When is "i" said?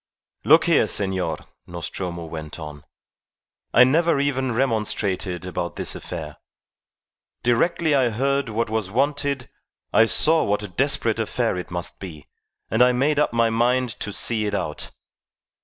3.71-3.83, 7.93-8.09, 9.93-10.05, 12.81-12.93